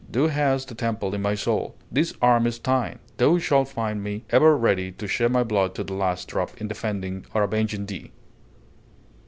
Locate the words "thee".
7.85-8.11